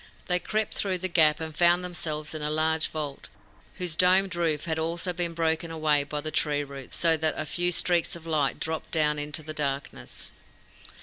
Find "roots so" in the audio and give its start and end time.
6.63-7.15